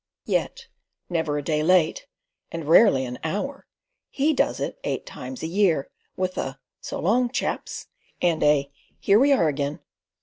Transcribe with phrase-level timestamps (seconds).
[0.25, 0.65] Yet
[1.11, 2.07] never a day late,
[2.51, 3.67] and rarely an hour,
[4.09, 7.85] he does it eight times a year, with a "So long, chaps,"
[8.19, 9.79] and a "Here we are again."